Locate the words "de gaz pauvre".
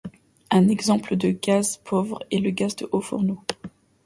1.15-2.23